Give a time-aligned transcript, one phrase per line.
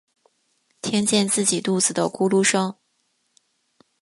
[0.81, 2.75] 听见自己肚子的咕噜声